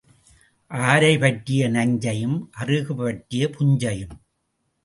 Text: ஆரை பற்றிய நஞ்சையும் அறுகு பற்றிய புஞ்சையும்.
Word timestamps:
ஆரை 0.71 1.11
பற்றிய 1.17 1.67
நஞ்சையும் 1.69 2.39
அறுகு 2.61 2.95
பற்றிய 2.95 3.47
புஞ்சையும். 3.47 4.15